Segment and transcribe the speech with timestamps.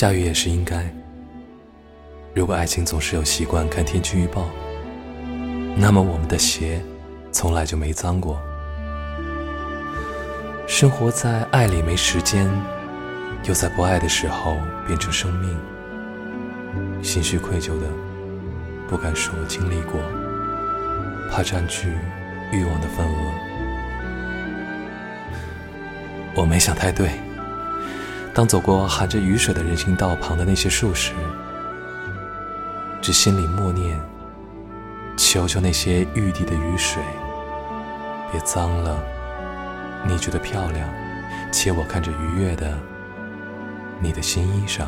[0.00, 0.82] 下雨也是应该。
[2.34, 4.48] 如果爱情总是有习惯看天气预报，
[5.76, 6.82] 那么我们的鞋
[7.30, 8.40] 从来就没脏过。
[10.66, 12.50] 生活在爱里没时间，
[13.44, 15.54] 又在不爱的时候变成生命，
[17.02, 17.86] 心虚愧疚的
[18.88, 20.00] 不敢说经历过，
[21.30, 21.92] 怕占据
[22.52, 23.32] 欲望的份额。
[26.36, 27.10] 我没想太对。
[28.32, 31.12] 当走过含着雨水的人行道旁的那些树时，
[33.02, 34.00] 只心里默念：
[35.16, 37.02] 求求那些玉滴的雨水，
[38.30, 39.02] 别脏了
[40.06, 40.88] 你觉得漂亮
[41.52, 42.78] 且我看着愉悦的
[44.00, 44.86] 你的新衣裳。